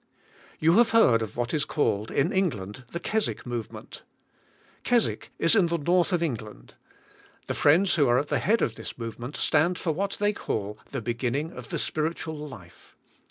[0.57, 4.01] You have heard of what is called, in England, the Keswick Movement.
[4.83, 6.73] Keswick is in the north of England.
[7.45, 10.79] The friends who are at the head of this movement stand for what they call
[10.91, 12.95] the beginning of the spiritual life.